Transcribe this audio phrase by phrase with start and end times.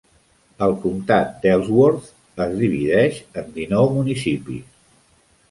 [0.67, 2.07] El comtat d'Ellsworth
[2.47, 4.67] es divideix en dinou municipis.